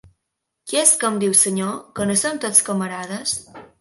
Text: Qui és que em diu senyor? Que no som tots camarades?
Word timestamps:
Qui 0.69 0.77
és 0.83 0.93
que 1.03 1.11
em 1.13 1.19
diu 1.23 1.35
senyor? 1.41 1.77
Que 1.99 2.07
no 2.13 2.17
som 2.23 2.41
tots 2.47 2.67
camarades? 2.71 3.37